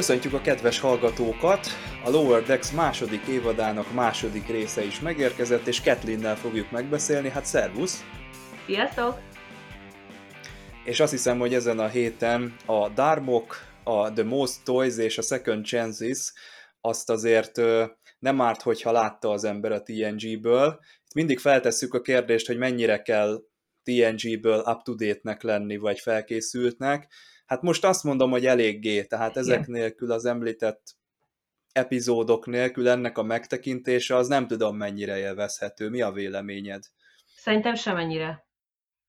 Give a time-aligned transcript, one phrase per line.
[0.00, 1.66] Köszöntjük a kedves hallgatókat!
[2.04, 7.28] A Lower Decks második évadának második része is megérkezett, és Ketlinnel fogjuk megbeszélni.
[7.28, 8.04] Hát szervusz!
[8.66, 9.18] Sziasztok!
[10.84, 15.22] És azt hiszem, hogy ezen a héten a Darmok, a The Most Toys és a
[15.22, 16.32] Second Chances
[16.80, 17.60] azt azért
[18.18, 20.78] nem árt, hogyha látta az ember a TNG-ből.
[21.04, 23.42] Itt mindig feltesszük a kérdést, hogy mennyire kell
[23.82, 27.12] TNG-ből up-to-date-nek lenni, vagy felkészültnek.
[27.50, 30.96] Hát most azt mondom, hogy eléggé, tehát ezek nélkül az említett
[31.72, 35.88] epizódok nélkül ennek a megtekintése az nem tudom mennyire élvezhető.
[35.88, 36.82] Mi a véleményed?
[37.36, 38.46] Szerintem semennyire.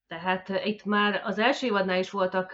[0.07, 2.53] Tehát itt már az első évadnál is voltak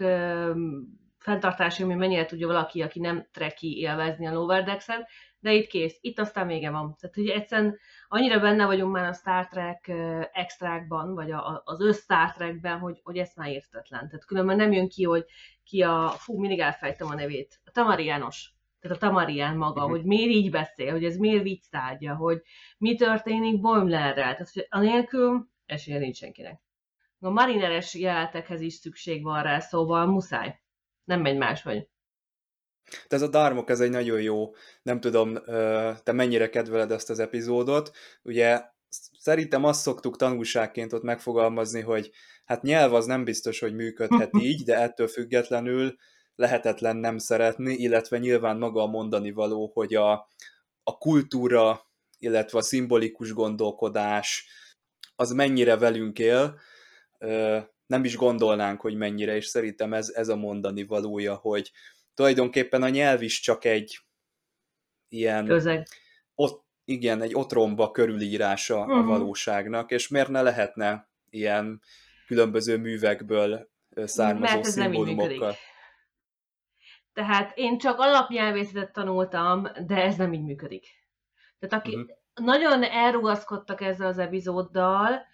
[1.27, 5.05] fenntartási, hogy mennyire tudja valaki, aki nem treki élvezni a Lower Decks-en,
[5.39, 6.95] de itt kész, itt aztán vége van.
[6.99, 7.77] Tehát hogy egyszerűen
[8.07, 9.91] annyira benne vagyunk már a Star Trek
[10.31, 14.07] extrákban, vagy a, az össz Star Trekben, hogy, hogy ez már értetlen.
[14.07, 15.25] Tehát különben nem jön ki, hogy
[15.63, 18.51] ki a, fú, mindig elfejtem a nevét, a Tamariános.
[18.79, 19.97] Tehát a Tamarián maga, uh-huh.
[19.97, 22.41] hogy miért így beszél, hogy ez miért vicc tárgya, hogy
[22.77, 24.13] mi történik Boimlerrel.
[24.33, 26.61] Tehát hogy anélkül esélye nincs senkinek.
[27.19, 30.59] A marineres jelenetekhez is szükség van rá, szóval muszáj.
[31.07, 31.87] Nem megy máshogy.
[33.07, 35.33] De ez a Darmok, ez egy nagyon jó, nem tudom,
[36.03, 37.91] te mennyire kedveled ezt az epizódot.
[38.21, 38.61] Ugye
[39.19, 42.11] szerintem azt szoktuk tanulságként ott megfogalmazni, hogy
[42.45, 45.95] hát nyelv az nem biztos, hogy működhet így, de ettől függetlenül
[46.35, 50.11] lehetetlen nem szeretni, illetve nyilván maga a mondani való, hogy a,
[50.83, 51.81] a kultúra,
[52.19, 54.47] illetve a szimbolikus gondolkodás
[55.15, 56.59] az mennyire velünk él,
[57.87, 61.71] nem is gondolnánk, hogy mennyire, és szerintem ez, ez a mondani valója, hogy
[62.13, 63.99] tulajdonképpen a nyelv is csak egy
[65.07, 65.45] ilyen...
[65.45, 65.87] Közeg.
[66.35, 68.97] Ott, igen, egy otromba körülírása uh-huh.
[68.97, 69.07] a mhm.
[69.07, 71.81] valóságnak, és miért ne lehetne ilyen
[72.25, 75.55] különböző művekből származó Mert ez szimbólumokkal.
[77.13, 80.87] Tehát én csak alapnyelvészetet tanultam, de ez nem így működik.
[81.59, 82.45] Tehát aki uh-huh.
[82.45, 85.25] nagyon elrugaszkodtak ezzel az epizóddal,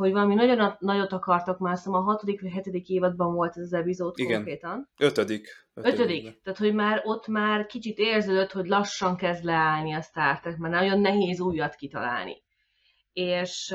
[0.00, 3.72] hogy valami nagyon nagyot akartak már, szóval a hatodik vagy hetedik évadban volt ez az
[3.72, 4.34] epizód Igen.
[4.34, 4.88] konkrétan.
[4.98, 5.48] Ötödik.
[5.74, 6.00] Ötödik.
[6.00, 6.42] ötödik.
[6.42, 10.74] Tehát, hogy már ott már kicsit érződött, hogy lassan kezd leállni a Star Trek, mert
[10.74, 12.42] nagyon nehéz újat kitalálni.
[13.12, 13.74] És,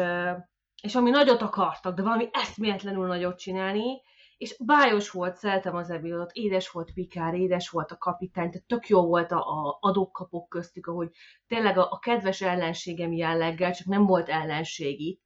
[0.81, 4.01] és ami nagyot akartak, de valami eszméletlenül nagyot csinálni,
[4.37, 8.87] és bájos volt, szeretem az epizódot, édes volt Pikár, édes volt a kapitány, tehát tök
[8.87, 11.09] jó volt a, a adókapok köztük, ahogy
[11.47, 15.24] tényleg a, a kedves ellenségem jelleggel, csak nem volt ellenség itt,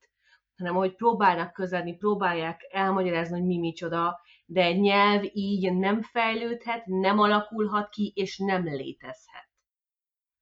[0.59, 6.85] hanem hogy próbálnak közelni, próbálják elmagyarázni, hogy mi micsoda, de egy nyelv így nem fejlődhet,
[6.85, 9.49] nem alakulhat ki, és nem létezhet.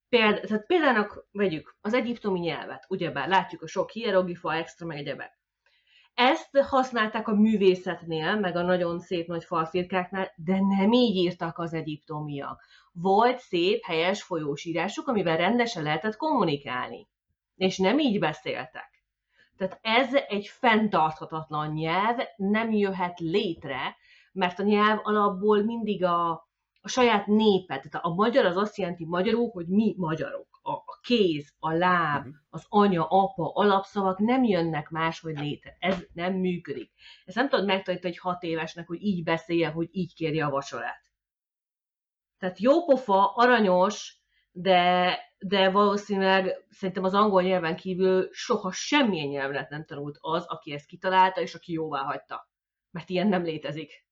[0.10, 5.38] Péld, tehát példának vegyük az egyiptomi nyelvet, ugyebár látjuk a sok hieroglifa, extra, meg egyebek.
[6.14, 11.74] Ezt használták a művészetnél, meg a nagyon szép nagy falfirkáknál, de nem így írtak az
[11.74, 12.64] egyiptomiak.
[12.92, 17.08] Volt szép, helyes folyósírásuk, amivel rendesen lehetett kommunikálni.
[17.56, 18.97] És nem így beszéltek.
[19.58, 23.96] Tehát ez egy fenntarthatatlan nyelv, nem jöhet létre,
[24.32, 26.30] mert a nyelv alapból mindig a,
[26.82, 30.60] a saját népet, tehát a magyar az azt jelenti magyarul, hogy mi magyarok.
[30.62, 32.36] A, a kéz, a láb, uh-huh.
[32.50, 35.78] az anya, apa, alapszavak nem jönnek máshogy létre.
[35.80, 36.92] Ez nem működik.
[37.26, 41.02] Ezt nem tudod megtanítani egy hat évesnek, hogy így beszéljen, hogy így kérje a vacsorát.
[42.40, 44.18] Tehát jópofa, aranyos,
[44.60, 50.74] de de valószínűleg szerintem az angol nyelven kívül soha semmilyen nyelvet nem tanult az, aki
[50.74, 52.50] ezt kitalálta, és aki jóvá hagyta.
[52.92, 54.06] Mert ilyen nem létezik.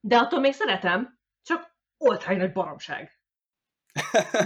[0.00, 3.20] De attól még szeretem, csak oltány nagy baromság.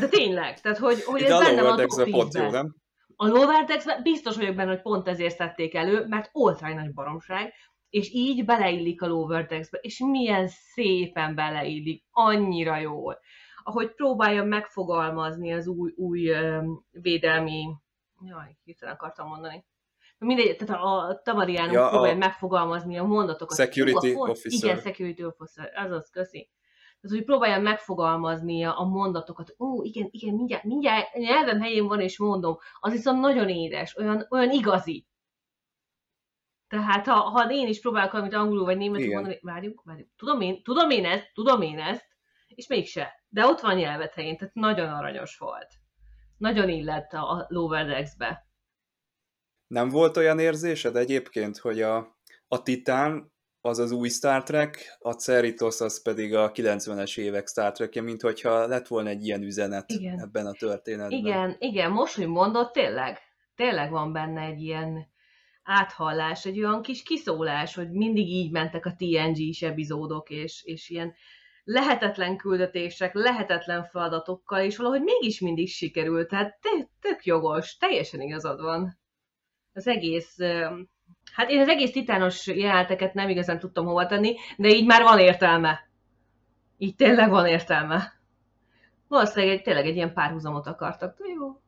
[0.01, 2.77] De tényleg, tehát hogy, hogy ez benne van a pont jó, nem?
[3.17, 3.67] A Lower
[4.03, 7.53] biztos vagyok benne, hogy pont ezért tették elő, mert oltány nagy baromság,
[7.89, 13.21] és így beleillik a Lower és milyen szépen beleillik, annyira jól
[13.67, 16.33] ahogy próbálja megfogalmazni az új, új
[16.91, 17.67] védelmi,
[18.25, 19.65] jaj, hirtelen akartam mondani,
[20.19, 22.19] mindegy, tehát a Tamariánok ja, próbálja a...
[22.19, 23.57] megfogalmazni a mondatokat.
[23.57, 24.71] Security a officer.
[24.71, 26.51] Igen, security officer, azaz, köszi.
[27.01, 29.55] Tehát, hogy próbálja megfogalmazni a mondatokat.
[29.59, 32.59] Ó, igen, igen, mindjárt, mindjárt nyelvem helyén van, és mondom.
[32.81, 35.07] Az viszont nagyon édes, olyan, olyan igazi.
[36.69, 40.63] Tehát, ha, ha én is próbálok valamit angolul vagy németül mondani, várjuk, várjuk, tudom én,
[40.63, 42.07] tudom én ezt, tudom én ezt,
[42.57, 43.25] és mégse.
[43.37, 45.69] De ott van nyelvet helyén, tehát nagyon aranyos volt.
[46.39, 48.47] Nagyon illett a Lower Decks-be.
[49.67, 52.19] Nem volt olyan érzésed egyébként, hogy a,
[52.49, 57.73] a Titán az az új Star Trek, a Cerritos az pedig a 90-es évek Star
[57.73, 60.21] Trek-je, mint hogyha lett volna egy ilyen üzenet igen.
[60.21, 61.19] ebben a történetben.
[61.19, 63.19] Igen, igen, most, hogy mondod, tényleg,
[63.55, 65.07] tényleg van benne egy ilyen
[65.63, 71.15] áthallás, egy olyan kis kiszólás, hogy mindig így mentek a TNG-s epizódok, és, és ilyen
[71.67, 76.29] lehetetlen küldetések, lehetetlen feladatokkal, és valahogy mégis mindig sikerült.
[76.29, 76.59] Tehát
[77.01, 78.99] tök jogos, teljesen igazad van.
[79.73, 80.37] Az egész,
[81.33, 85.19] hát én az egész titános jeleneteket nem igazán tudtam hova tenni, de így már van
[85.19, 85.89] értelme.
[86.79, 88.13] Így tényleg van értelme.
[89.09, 91.61] Valószínűleg egy, tényleg egy ilyen párhuzamot akartak, de jó.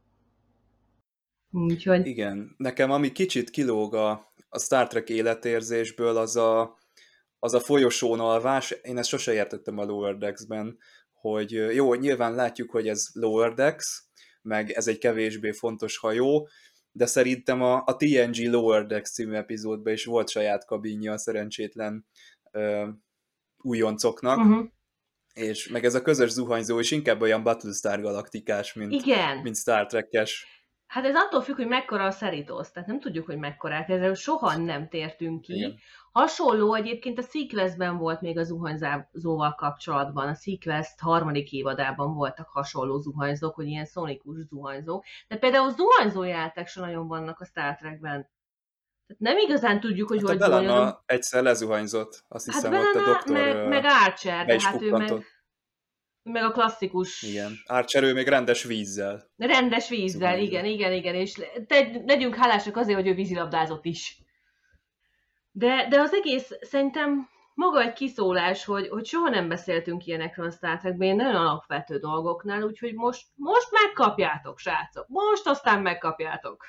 [1.50, 2.06] Úgyhogy...
[2.06, 4.10] Igen, nekem ami kicsit kilóg a,
[4.48, 6.76] a Star Trek életérzésből, az a,
[7.38, 10.78] az a folyosón alvás, én ezt sose értettem a Lower Decks-ben,
[11.12, 14.02] hogy jó, nyilván látjuk, hogy ez Lower Decks,
[14.42, 16.48] meg ez egy kevésbé fontos hajó,
[16.92, 22.06] de szerintem a, a TNG Lower Decks című epizódban is volt saját kabinja a szerencsétlen
[22.50, 22.88] ö,
[23.56, 24.66] újoncoknak, uh-huh.
[25.34, 29.38] és meg ez a közös zuhanyzó is inkább olyan Battlestar galaktikás, mint, Igen.
[29.38, 30.46] mint Star Trek-es.
[30.88, 34.56] Hát ez attól függ, hogy mekkora a Szeritos, tehát nem tudjuk, hogy mekkorák, ezzel soha
[34.56, 35.54] nem tértünk ki.
[35.54, 35.78] Igen.
[36.12, 40.28] Hasonló egyébként a Sequestben volt még a zuhanyzóval kapcsolatban.
[40.28, 45.04] A Sequest harmadik évadában voltak hasonló zuhanyzók, hogy ilyen szonikus zuhanyzók.
[45.28, 48.28] De például zuhanyzó játék sem nagyon vannak a Star Trekben.
[49.06, 50.96] Tehát nem igazán tudjuk, hogy hát hogy zuhanyzó.
[51.06, 55.24] egyszer lezuhanyzott, azt hát hiszem, ott a doktor meg, meg Archer, de hát ő meg,
[56.28, 57.22] meg a klasszikus...
[57.22, 59.30] Igen, Archer ő még rendes vízzel.
[59.36, 60.42] Rendes vízzel, Zuhanyzó.
[60.42, 61.32] igen, igen, igen, és
[61.66, 64.18] te, legyünk hálásak azért, hogy ő vízilabdázott is.
[65.50, 70.50] De, de az egész szerintem maga egy kiszólás, hogy, hogy soha nem beszéltünk ilyenekről a
[70.50, 75.06] Star Trekben, nagyon alapvető dolgoknál, úgyhogy most, most megkapjátok, srácok.
[75.08, 76.64] Most aztán megkapjátok.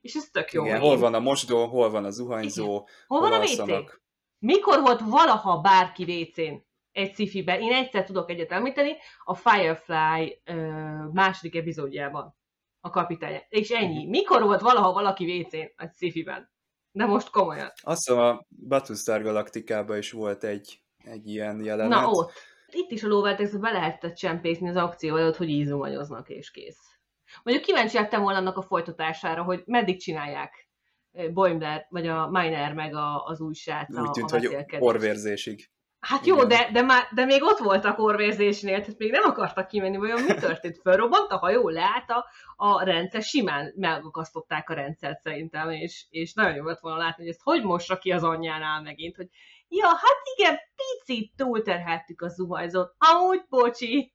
[0.00, 0.64] És ez tök jó.
[0.64, 2.74] Igen, hol van a mosdó, hol van a zuhanyzó, Igen.
[2.74, 4.02] hol, hol van a WC?
[4.38, 6.54] Mikor volt valaha bárki WC-n
[6.94, 10.54] egy sci Én egyszer tudok egyet említeni, a Firefly ö,
[11.12, 12.36] második epizódjában
[12.80, 13.42] a kapitány.
[13.48, 14.02] És ennyi.
[14.02, 14.10] Mhm.
[14.10, 16.52] Mikor volt valaha valaki WC-n egy sci-fi-ben?
[16.90, 17.72] De most komolyan.
[17.82, 21.98] Azt hiszem a Battlestar Galaktikában is volt egy, egy ilyen jelenet.
[21.98, 22.32] Na ott.
[22.66, 26.78] Itt is a Lovertex be lehetett csempészni az akció előtt, hogy ízumanyoznak és kész.
[27.42, 30.68] Mondjuk kíváncsi lettem volna annak a folytatására, hogy meddig csinálják
[31.32, 35.70] Boimler, vagy a Miner, meg a, az új srác Úgy tűnt, a hogy orvérzésig.
[36.04, 39.66] Hát jó, de, de, már, de még ott volt a korvérzésnél, tehát még nem akartak
[39.66, 40.80] kimenni, vajon mi történt?
[40.82, 46.54] Fölrobbant a hajó, leállt a, a rendszer, simán megakasztották a rendszert szerintem, és, és nagyon
[46.54, 49.28] jó lett volna látni, hogy ezt hogy mossa ki az anyjánál megint, hogy
[49.68, 54.14] ja, hát igen, picit túlterheltük a zuhanyzót, amúgy bocsi.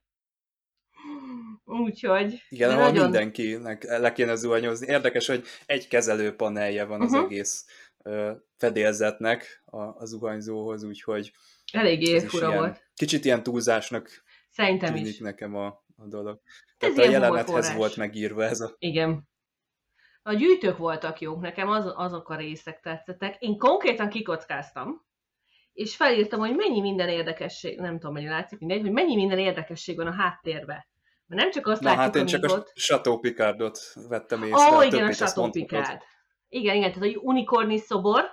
[1.64, 2.42] Úgyhogy...
[2.48, 3.02] Igen, ahol nagyon...
[3.02, 4.86] mindenkinek le kéne zuhanyozni.
[4.86, 7.24] Érdekes, hogy egy kezelőpanelje van az uh-huh.
[7.24, 7.66] egész
[8.56, 11.32] fedélzetnek a, a zuhanyzóhoz, úgyhogy
[11.72, 12.90] Eléggé fura ilyen, volt.
[12.94, 14.08] Kicsit ilyen túlzásnak
[14.50, 15.18] Szerintem tűnik is.
[15.18, 16.40] nekem a, a dolog.
[16.78, 18.74] Ez Tehát a jelenethez volt megírva ez a...
[18.78, 19.28] Igen.
[20.22, 23.36] A gyűjtők voltak jók, nekem az, azok a részek tetszettek.
[23.38, 25.06] Én konkrétan kikockáztam,
[25.72, 29.96] és felírtam, hogy mennyi minden érdekesség, nem tudom, mennyi látszik, mindegy, hogy mennyi minden érdekesség
[29.96, 30.88] van a háttérbe.
[31.26, 33.78] Mert nem csak azt Na, látjuk, hát én csak a Chateau Picardot
[34.08, 34.72] vettem észre.
[34.72, 36.02] Ó, oh, igen, a Chateau Picard.
[36.48, 38.24] Igen, igen, tehát a unikorni szobor,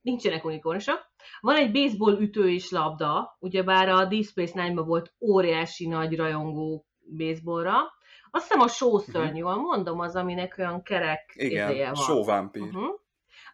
[0.00, 1.07] nincsenek unikornisok.
[1.40, 6.86] Van egy baseball ütő és labda, ugyebár a Deep Space Nine-ban volt óriási nagy rajongó
[7.16, 7.76] baseballra.
[8.30, 9.62] Azt hiszem a sószörny, uh-huh.
[9.62, 11.94] mondom, az, aminek olyan kerek Igen, van.
[11.94, 12.62] sóvámpír.
[12.62, 13.00] Uh-huh.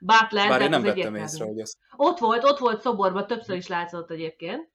[0.00, 1.78] Butler, Bár én nem vettem észre, hogy az...
[1.96, 4.72] Ott volt, ott volt szoborban, többször is látszott egyébként.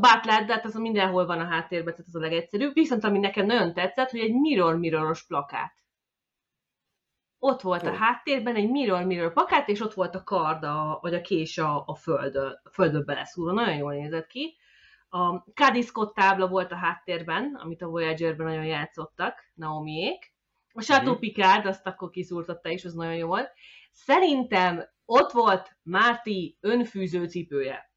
[0.00, 2.74] Butler, de hát az mindenhol van a háttérben, tehát az a legegyszerűbb.
[2.74, 5.79] Viszont ami nekem nagyon tetszett, hogy egy mirror-mirroros plakát
[7.42, 11.14] ott volt a háttérben egy mirror mirror pakát, és ott volt a kard, a, vagy
[11.14, 13.52] a kés a, a földön, földön beleszúrva.
[13.52, 14.56] Nagyon jól nézett ki.
[15.08, 20.34] A Cady Scott tábla volt a háttérben, amit a Voyager-ben nagyon játszottak, Naomiék.
[20.72, 21.20] A Chateau mm-hmm.
[21.20, 23.52] Picard, azt akkor kiszúrtatta, és az nagyon jó volt.
[23.92, 27.92] Szerintem ott volt Márti önfűző cipője.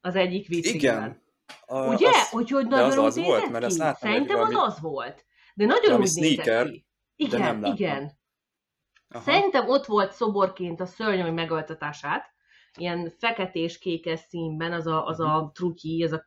[0.00, 0.74] Az egyik viccben.
[0.74, 1.22] Igen.
[1.66, 2.08] A, Ugye?
[2.08, 5.24] Az, hogy, hogy nagyon az az volt, mert ezt láttam, Szerintem az az volt.
[5.54, 6.86] De nagyon úgy nézett ki.
[7.16, 8.22] Igen, igen.
[9.14, 9.22] Aha.
[9.22, 12.32] Szerintem ott volt szoborként a szörnyű megöltetását,
[12.76, 15.52] ilyen feketés-kékes színben, az a, az a mhm.
[15.52, 16.24] trutyi, az a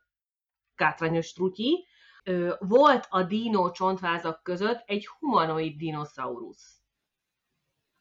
[0.74, 1.86] kátrányos trutyi.
[2.58, 6.82] Volt a dino csontvázak között egy humanoid dinoszaurusz.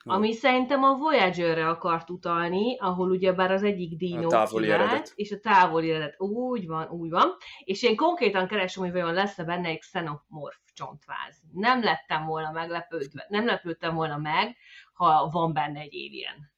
[0.04, 5.92] Ami szerintem a Voyager-re akart utalni, ahol ugyebár az egyik dino kivált, és a távoli
[5.92, 6.22] eredet.
[6.22, 7.36] Úgy van, úgy van.
[7.63, 11.42] És én konkrétan keresem, hogy vajon lesz-e benne egy xenomorf csontváz.
[11.54, 14.58] Nem lettem volna meglepődve, nem lepődtem volna meg,
[14.94, 16.51] ha van benne egy alien.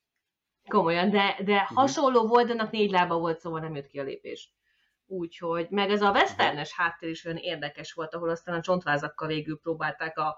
[0.67, 1.77] Komolyan, de, de uh-huh.
[1.77, 4.53] hasonló volt, annak négy lába volt, szóval nem jött ki a lépés.
[5.05, 9.59] Úgyhogy, meg ez a westernes háttér is olyan érdekes volt, ahol aztán a csontvázakkal végül
[9.59, 10.37] próbálták a,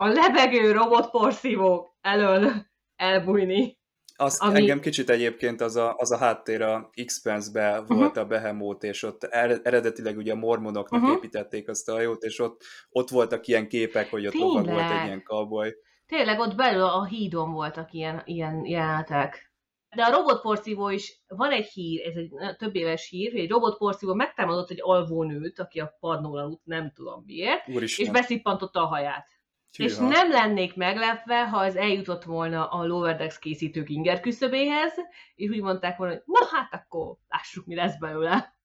[0.00, 2.52] a lebegő robotporszívók elől
[2.96, 3.78] elbújni.
[4.16, 4.58] Azt ami...
[4.58, 7.98] engem kicsit egyébként az a, az a háttér a Expense-be uh-huh.
[7.98, 11.16] volt a Behemoth, és ott eredetileg ugye a mormonoknak uh-huh.
[11.16, 15.04] építették azt a hajót, és ott, ott voltak ilyen képek, hogy ott lovag volt egy
[15.04, 15.74] ilyen cowboy.
[16.06, 19.52] Tényleg ott belül a hídon voltak ilyen, ilyen jelenetek.
[19.96, 24.14] De a robotporszívó is, van egy hír, ez egy több éves hír, hogy egy robotporszívó
[24.14, 28.06] megtámadott egy alvónőt, aki a padnón aludt, nem tudom miért, Úristen.
[28.06, 29.39] és beszippantotta a haját.
[29.76, 29.90] Hűha.
[29.90, 34.92] És nem lennék meglepve, ha ez eljutott volna a Lowerdex készítők inger küszöbéhez,
[35.34, 38.58] és úgy mondták volna, hogy na hát akkor lássuk, mi lesz belőle.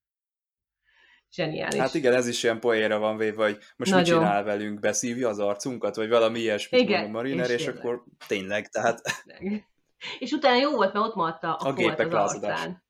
[1.32, 1.80] Zseniális.
[1.80, 4.20] Hát igen, ez is ilyen poénra van véve, hogy most Nagyon.
[4.20, 8.68] mit csinál velünk, beszívja az arcunkat, vagy valami ilyesmit igen, Mariner, és, és akkor tényleg,
[8.68, 9.02] tehát...
[10.20, 12.84] És utána jó volt, mert ott maradt a, a gépek az arcán.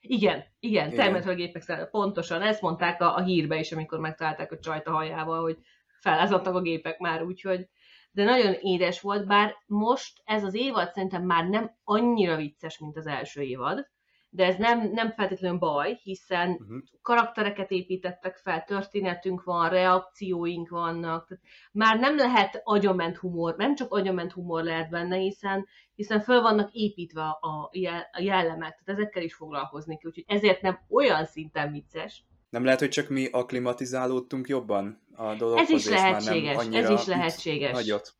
[0.00, 0.94] Igen, igen, igen.
[0.94, 1.90] természetesen a gépek száll.
[1.90, 5.58] Pontosan, ezt mondták a, a hírbe is, amikor megtalálták a csajt a hajával, hogy
[6.02, 7.68] felázadtak a gépek már, úgyhogy
[8.12, 12.96] de nagyon édes volt, bár most ez az évad szerintem már nem annyira vicces, mint
[12.96, 13.90] az első évad,
[14.34, 16.82] de ez nem, nem feltétlenül baj, hiszen uh-huh.
[17.02, 23.92] karaktereket építettek fel, történetünk van, reakcióink vannak, tehát már nem lehet agyament humor, nem csak
[23.92, 27.70] agyament humor lehet benne, hiszen, hiszen föl vannak építve a,
[28.12, 32.24] a jellemek, tehát ezekkel is foglalkozni kell, úgyhogy ezért nem olyan szinten vicces.
[32.52, 37.72] Nem lehet, hogy csak mi aklimatizálódtunk jobban a dologhoz, Ez is lehetséges, ez is lehetséges.
[37.72, 38.14] Nagyot.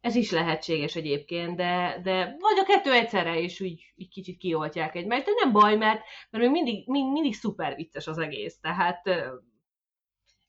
[0.00, 4.94] Ez is lehetséges egyébként, de, de vagy a kettő egyszerre is úgy, úgy kicsit kioltják
[4.94, 6.00] egymást, de nem baj, mert,
[6.30, 9.02] mert még mindig, mind, mindig szuper vicces az egész, tehát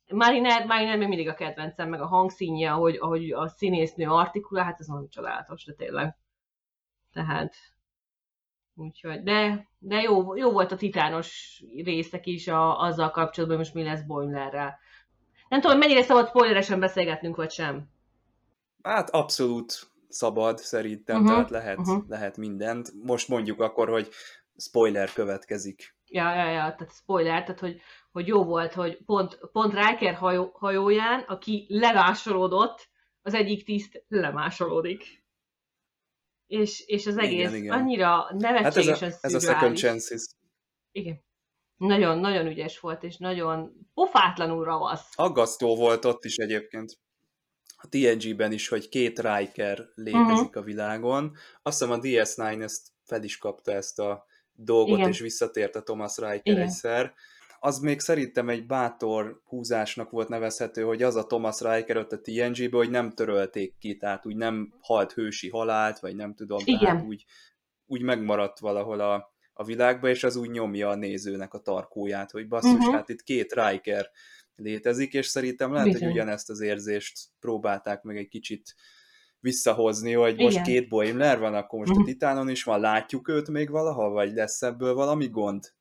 [0.08, 4.80] Mariner, Mariner még mindig a kedvencem, meg a hangszínje, ahogy, ahogy a színésznő artikulál, hát
[4.80, 6.18] ez nagyon csodálatos, de tényleg.
[7.12, 7.56] Tehát,
[8.76, 13.86] úgyhogy, de, de jó, jó volt a titános részek is a, azzal kapcsolatban, hogy most
[13.86, 14.80] mi lesz Boimlerrel.
[15.50, 17.90] Nem tudom, mennyire szabad spoileresen beszélgetnünk, vagy sem.
[18.84, 22.04] Hát abszolút szabad szerintem, uh-huh, tehát lehet, uh-huh.
[22.08, 22.92] lehet mindent.
[23.04, 24.10] Most mondjuk akkor, hogy
[24.58, 25.96] spoiler következik.
[26.08, 30.52] Ja, ja, ja, tehát spoiler, tehát hogy, hogy jó volt, hogy pont, pont Riker hajó,
[30.54, 32.90] hajóján, aki lemásolódott,
[33.22, 35.23] az egyik tiszt lemásolódik.
[36.48, 37.80] És, és az egész igen, igen.
[37.80, 40.26] annyira nevetségesen hát ez a, ez a second chances.
[40.92, 41.24] Igen.
[41.78, 45.10] Nagyon, nagyon ügyes volt, és nagyon pofátlanul ravasz.
[45.16, 46.98] Aggasztó volt ott is egyébként
[47.84, 50.58] a TNG-ben is, hogy két Riker létezik uh-huh.
[50.58, 51.36] a világon.
[51.62, 55.10] Azt hiszem a DS9 ezt fel is kapta ezt a dolgot, Igen.
[55.10, 56.62] és visszatért a Thomas Riker Igen.
[56.62, 57.14] egyszer.
[57.66, 62.22] Az még szerintem egy bátor húzásnak volt nevezhető, hogy az a Thomas Riker ott a
[62.22, 66.80] TNG-be, hogy nem törölték ki, tehát úgy nem halt hősi halált, vagy nem tudom, Igen.
[66.80, 67.26] tehát úgy,
[67.86, 72.48] úgy megmaradt valahol a, a világba, és az úgy nyomja a nézőnek a tarkóját, hogy
[72.48, 72.94] basszus, uh-huh.
[72.94, 74.10] hát itt két Riker
[74.56, 76.04] létezik, és szerintem lehet, Bizony.
[76.04, 78.76] hogy ugyanezt az érzést próbálták meg egy kicsit
[79.40, 80.64] visszahozni, hogy most Igen.
[80.64, 82.06] két Boimler van, akkor most uh-huh.
[82.06, 82.12] a mhm.
[82.12, 85.74] Titánon is van, látjuk őt még valaha, vagy lesz ebből valami gond?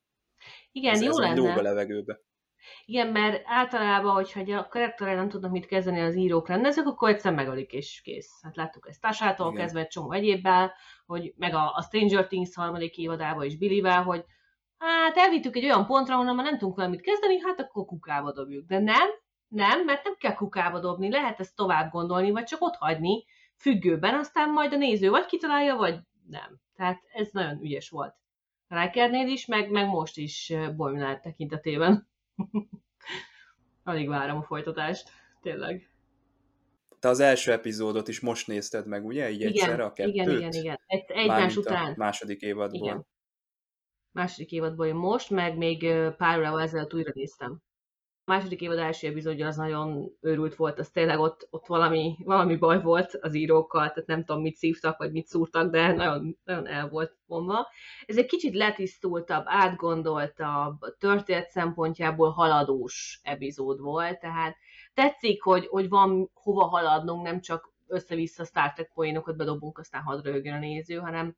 [0.73, 1.53] Igen, ez, jó ez lenne.
[1.53, 2.19] a levegőbe.
[2.85, 7.33] Igen, mert általában, hogyha a karakterrel nem tudnak mit kezdeni az írók, rendezők, akkor egyszer
[7.33, 8.41] megölik és kész.
[8.41, 10.73] Hát láttuk ezt Tásától kezdve egy csomó egyébbel,
[11.05, 14.25] hogy meg a, a Stranger Things harmadik évadában is Billyvel, hogy
[14.77, 18.67] hát elvittük egy olyan pontra, ahol már nem tudunk valamit kezdeni, hát akkor kukába dobjuk.
[18.67, 19.07] De nem,
[19.47, 23.25] nem, mert nem kell kukába dobni, lehet ezt tovább gondolni, vagy csak ott hagyni
[23.55, 26.59] függőben, aztán majd a néző vagy kitalálja, vagy nem.
[26.75, 28.15] Tehát ez nagyon ügyes volt.
[28.81, 32.07] Rikernél is, meg, meg most is Boimler tekintetében.
[33.83, 35.09] Alig várom a folytatást,
[35.41, 35.87] tényleg.
[36.99, 39.29] Te az első epizódot is most nézted meg, ugye?
[39.29, 40.13] Így igen, egyszerre a kettőt?
[40.13, 40.79] Igen, igen, igen.
[40.85, 41.93] Egy, egymás után.
[41.97, 42.87] Második évadból.
[42.87, 43.05] Igen
[44.13, 45.87] második évadból most, meg még
[46.17, 47.61] pár órával ezelőtt újra néztem.
[48.25, 52.55] A második évad első epizódja az nagyon őrült volt, az tényleg ott, ott valami, valami
[52.55, 56.67] baj volt az írókkal, tehát nem tudom, mit szívtak, vagy mit szúrtak, de nagyon, nagyon
[56.67, 57.67] el volt vonva.
[58.05, 64.55] Ez egy kicsit letisztultabb, átgondoltabb, történet szempontjából haladós epizód volt, tehát
[64.93, 70.27] tetszik, hogy, hogy van hova haladnunk, nem csak össze-vissza Star Trek poénokat bedobunk, aztán hadd
[70.27, 71.35] a néző, hanem,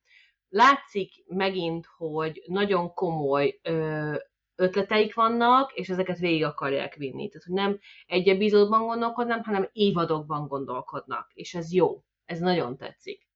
[0.50, 4.16] látszik megint, hogy nagyon komoly ö,
[4.56, 7.28] ötleteik vannak, és ezeket végig akarják vinni.
[7.28, 12.04] Tehát, hogy nem egy epizódban gondolkodnak, hanem évadokban gondolkodnak, és ez jó.
[12.26, 13.28] Ez nagyon tetszik.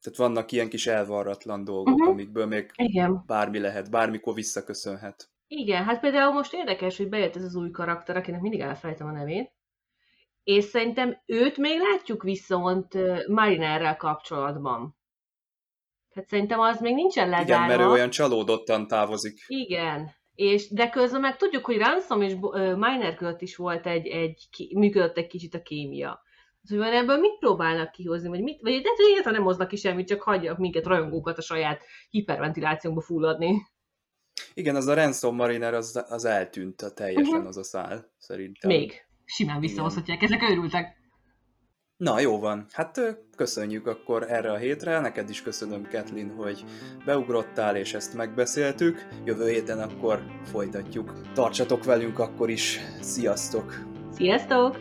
[0.00, 2.08] Tehát vannak ilyen kis elvarratlan dolgok, uh-huh.
[2.08, 3.22] amikből még Igen.
[3.26, 5.30] bármi lehet, bármikor visszaköszönhet.
[5.46, 9.12] Igen, hát például most érdekes, hogy bejött ez az új karakter, akinek mindig elfelejtem a
[9.12, 9.52] nevét,
[10.44, 12.98] és szerintem őt még látjuk viszont
[13.28, 14.96] Marinerrel kapcsolatban.
[16.12, 17.64] Tehát szerintem az még nincsen lezárva.
[17.64, 19.44] Igen, mert ő olyan csalódottan távozik.
[19.46, 22.34] Igen, és, de közben meg tudjuk, hogy Ransom és
[22.76, 26.22] Miner között is volt egy, egy működött egy kicsit a kémia.
[26.68, 29.76] hogy van ebből mit próbálnak kihozni, vagy mit, vagy lehet, hogy egyáltalán nem hoznak ki
[29.76, 33.66] semmit, csak hagyják minket rajongókat a saját hiperventilációnkba fulladni.
[34.54, 37.46] Igen, az a Ransom Mariner az, az eltűnt a teljesen uh-huh.
[37.46, 38.70] az a szál, szerintem.
[38.70, 39.06] Még.
[39.24, 41.01] Simán visszahozhatják, ezek őrültek.
[42.02, 42.66] Na, jó van.
[42.72, 43.00] Hát
[43.36, 45.00] köszönjük akkor erre a hétre.
[45.00, 46.64] Neked is köszönöm, Kathleen, hogy
[47.04, 49.06] beugrottál, és ezt megbeszéltük.
[49.24, 51.12] Jövő héten akkor folytatjuk.
[51.34, 52.80] Tartsatok velünk akkor is.
[53.00, 53.74] Sziasztok!
[54.14, 54.76] Sziasztok!